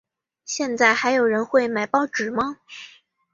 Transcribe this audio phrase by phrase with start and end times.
[0.45, 2.57] 现在还有人会买报纸吗？